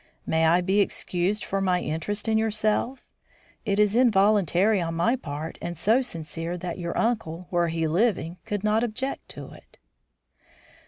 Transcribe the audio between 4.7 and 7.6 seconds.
on my part and so sincere that your uncle,